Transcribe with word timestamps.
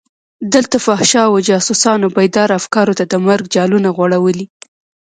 دلته 0.53 0.75
فحاشو 0.85 1.31
جاسوسانو 1.47 2.07
بېداره 2.15 2.53
افکارو 2.61 2.97
ته 2.99 3.03
د 3.07 3.13
مرګ 3.27 3.45
جالونه 3.55 3.89
غوړولي. 3.97 4.45